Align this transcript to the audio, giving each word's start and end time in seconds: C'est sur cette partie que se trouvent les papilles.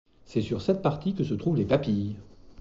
C'est 0.25 0.41
sur 0.41 0.63
cette 0.63 0.81
partie 0.81 1.13
que 1.13 1.23
se 1.23 1.35
trouvent 1.35 1.57
les 1.57 1.65
papilles. 1.65 2.15